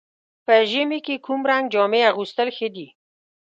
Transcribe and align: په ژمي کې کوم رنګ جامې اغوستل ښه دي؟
په 0.45 0.53
ژمي 0.71 0.99
کې 1.05 1.15
کوم 1.25 1.41
رنګ 1.49 1.65
جامې 1.73 2.01
اغوستل 2.11 2.49
ښه 2.57 2.67
دي؟ 2.75 2.87